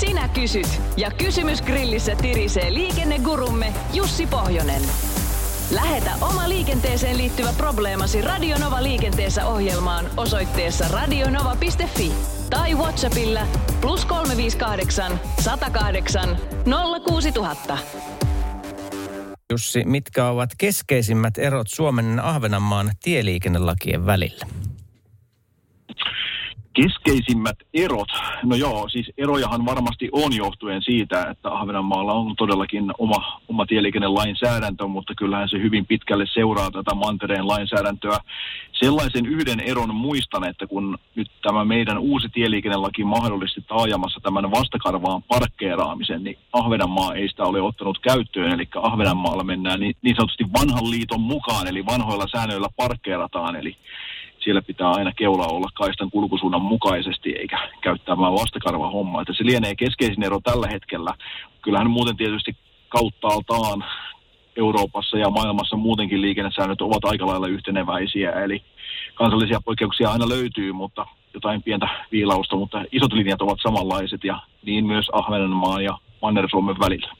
[0.00, 4.82] Sinä kysyt ja kysymys grillissä tirisee liikennegurumme Jussi Pohjonen.
[5.70, 12.12] Lähetä oma liikenteeseen liittyvä probleemasi Radionova liikenteessä ohjelmaan osoitteessa radionova.fi
[12.50, 13.40] tai Whatsappilla
[13.80, 16.38] plus 358 108
[17.06, 17.78] 06000.
[19.52, 24.46] Jussi, mitkä ovat keskeisimmät erot Suomen Ahvenanmaan tieliikennelakien välillä?
[26.82, 28.08] Keskeisimmät erot,
[28.42, 34.86] no joo, siis erojahan varmasti on johtuen siitä, että Ahvenanmaalla on todellakin oma, oma tieliikennelainsäädäntö,
[34.86, 38.18] mutta kyllähän se hyvin pitkälle seuraa tätä mantereen lainsäädäntöä.
[38.72, 45.22] Sellaisen yhden eron muistan, että kun nyt tämä meidän uusi tieliikennelaki mahdollisti taajamassa tämän vastakarvaan
[45.22, 50.90] parkkeeraamisen, niin Ahvenanmaa ei sitä ole ottanut käyttöön, eli Ahvenanmaalla mennään niin, niin sanotusti vanhan
[50.90, 53.76] liiton mukaan, eli vanhoilla säännöillä parkkeerataan, eli
[54.40, 59.20] siellä pitää aina keula olla kaistan kulkusuunnan mukaisesti eikä käyttää vain vastakarva homma.
[59.20, 61.14] Että se lienee keskeisin ero tällä hetkellä.
[61.62, 62.56] Kyllähän muuten tietysti
[62.88, 63.84] kauttaaltaan
[64.56, 68.62] Euroopassa ja maailmassa muutenkin liikennesäännöt ovat aika lailla yhteneväisiä, eli
[69.14, 74.86] kansallisia poikkeuksia aina löytyy, mutta jotain pientä viilausta, mutta isot linjat ovat samanlaiset ja niin
[74.86, 77.12] myös Ahvenanmaan ja Manner-Suomen välillä.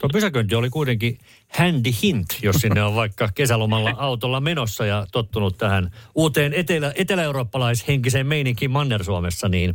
[0.00, 1.18] Tuo pysäköinti oli kuitenkin
[1.58, 8.26] handy hint, jos sinne on vaikka kesälomalla autolla menossa ja tottunut tähän uuteen etelä, etelä-eurooppalaishenkiseen
[8.26, 9.74] meininkiin Manner-Suomessa, niin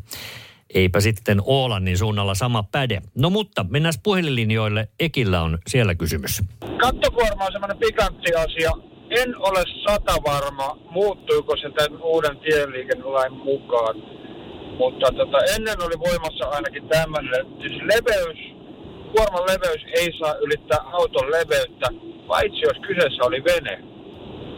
[0.73, 3.01] eipä sitten Oolannin suunnalla sama päde.
[3.15, 4.87] No mutta mennään puhelinlinjoille.
[4.99, 6.41] Ekillä on siellä kysymys.
[6.81, 8.71] Kattokuorma on semmoinen pikantti asia.
[9.09, 13.95] En ole sata varma, muuttuuko se tämän uuden tieliikennelain mukaan.
[14.77, 18.50] Mutta tota, ennen oli voimassa ainakin tämmöinen, siis leveys
[19.11, 21.87] kuorman leveys ei saa ylittää auton leveyttä,
[22.27, 23.83] paitsi jos kyseessä oli vene.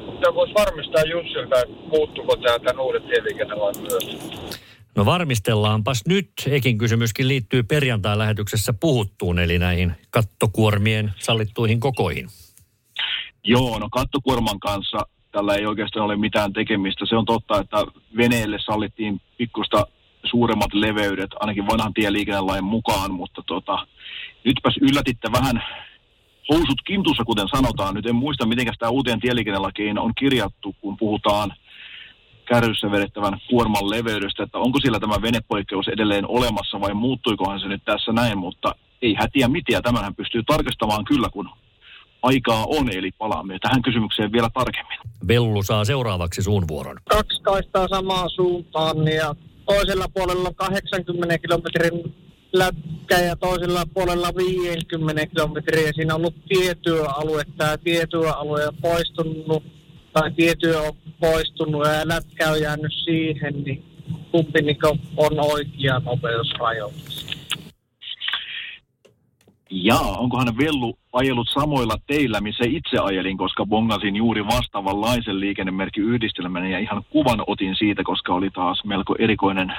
[0.06, 4.54] Mutta voisi varmistaa Jussilta, että muuttuuko tämä tämän uuden tieliikennelain myötä.
[4.96, 6.32] No varmistellaanpas nyt.
[6.48, 12.28] Ekin kysymyskin liittyy perjantai-lähetyksessä puhuttuun, eli näihin kattokuormien sallittuihin kokoihin.
[13.44, 14.98] Joo, no kattokuorman kanssa
[15.32, 17.06] tällä ei oikeastaan ole mitään tekemistä.
[17.06, 17.78] Se on totta, että
[18.18, 19.88] veneelle sallittiin pikkusta
[20.24, 23.88] suuremmat leveydet, ainakin vanhan tieliikennelain mukaan, mutta tota,
[24.46, 25.64] nytpäs yllätitte vähän
[26.50, 27.96] housut kintussa, kuten sanotaan.
[27.96, 31.54] Nyt en muista, miten tämä uuteen tieliikennelakiin on kirjattu, kun puhutaan
[32.46, 37.82] kärryssä vedettävän kuorman leveydestä, että onko siellä tämä venepoikkeus edelleen olemassa vai muuttuikohan se nyt
[37.86, 39.84] tässä näin, mutta ei hätiä mitään.
[39.84, 41.50] Tämänhän pystyy tarkastamaan kyllä, kun
[42.22, 44.98] aikaa on, eli palaamme tähän kysymykseen vielä tarkemmin.
[45.28, 46.98] Vellu saa seuraavaksi suun vuoron.
[47.10, 52.16] Kaksi kaistaa samaan suuntaan ja toisella puolella 80 kilometrin
[52.54, 55.92] lätkä ja toisella puolella 50 kilometriä.
[55.96, 59.64] Siinä on ollut tietyöaluetta ja tietyöalue on poistunut
[60.14, 63.84] tai tietyö on poistunut ja lätkä on jäänyt siihen, niin
[64.32, 64.78] kumpi niin
[65.18, 67.24] on oikea nopeusrajoitus.
[69.72, 76.80] Ja onkohan Vellu ajellut samoilla teillä, missä itse ajelin, koska bongasin juuri vastaavanlaisen liikennemerkkiyhdistelmän ja
[76.80, 79.74] ihan kuvan otin siitä, koska oli taas melko erikoinen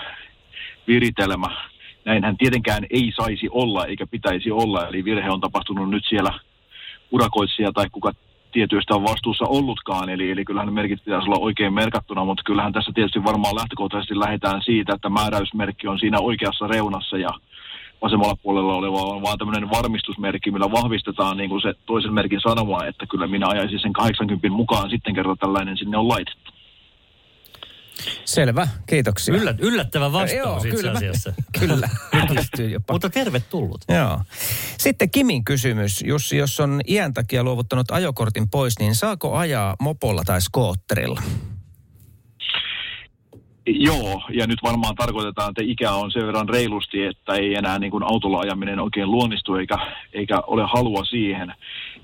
[0.87, 1.74] viritelmä.
[2.04, 6.32] Näinhän tietenkään ei saisi olla eikä pitäisi olla, eli virhe on tapahtunut nyt siellä
[7.10, 8.12] urakoitsija tai kuka
[8.53, 12.92] tietyistä on vastuussa ollutkaan, eli, eli kyllähän merkit pitäisi olla oikein merkattuna, mutta kyllähän tässä
[12.94, 17.31] tietysti varmaan lähtökohtaisesti lähdetään siitä, että määräysmerkki on siinä oikeassa reunassa ja
[18.03, 22.84] vasemmalla puolella oleva on vaan tämmöinen varmistusmerkki, millä vahvistetaan niin kuin se toisen merkin sanoma,
[22.84, 26.44] että kyllä minä ajaisin sen 80 mukaan sitten kerran tällainen sinne on laitettu.
[28.25, 29.35] Selvä, kiitoksia.
[29.35, 31.33] Yllät, yllättävä vastaus Joo, itse kyllä, asiassa.
[31.61, 31.89] Kyllä,
[32.71, 32.93] jopa.
[32.93, 33.81] Mutta tervetullut.
[33.89, 34.21] Joo.
[34.79, 36.03] Sitten Kimin kysymys.
[36.07, 41.22] Jussi, jos on iän takia luovuttanut ajokortin pois, niin saako ajaa mopolla tai skootterilla?
[43.66, 47.91] Joo, ja nyt varmaan tarkoitetaan, että ikä on sen verran reilusti, että ei enää niin
[47.91, 49.77] kuin autolla ajaminen oikein luonnistu eikä,
[50.13, 51.54] eikä ole halua siihen.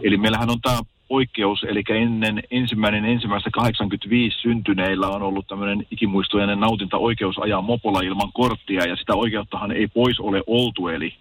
[0.00, 0.80] Eli meillähän on tämä
[1.10, 8.32] poikkeus, eli ennen ensimmäinen ensimmäistä 85 syntyneillä on ollut tämmöinen ikimuistoinen nautinta-oikeus ajaa mopolla ilman
[8.32, 11.14] korttia, ja sitä oikeuttahan ei pois ole oltu, eli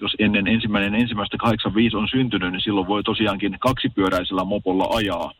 [0.00, 5.32] jos ennen ensimmäinen ensimmäistä 85 on syntynyt, niin silloin voi tosiaankin kaksipyöräisellä mopolla ajaa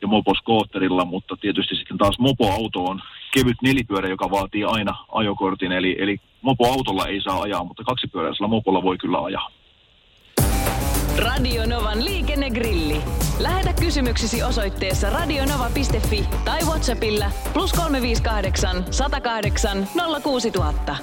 [0.00, 3.00] ja moposkootterilla, mutta tietysti sitten taas mopoauto on
[3.34, 8.82] kevyt nelipyörä, joka vaatii aina ajokortin, eli, eli mopoautolla ei saa ajaa, mutta kaksipyöräisellä mopolla
[8.82, 9.57] voi kyllä ajaa.
[11.18, 13.00] Radio Novan liikennegrilli.
[13.38, 19.88] Lähetä kysymyksesi osoitteessa radionova.fi tai Whatsappilla plus 358 108
[20.22, 20.96] 06000.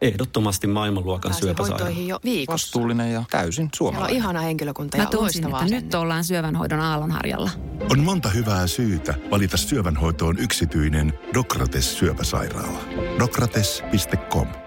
[0.00, 1.90] Ehdottomasti maailmanluokan syöpäsairaala.
[1.90, 2.52] jo viikossa.
[2.52, 4.16] Vastuullinen ja täysin on suomalainen.
[4.16, 7.50] ihana henkilökunta Mä ja tunsin, loistavaa että nyt ollaan syövänhoidon aallonharjalla.
[7.90, 12.78] On monta hyvää syytä valita syövänhoitoon yksityinen Dokrates syöpäsairaala.
[13.18, 14.61] Dokrates.com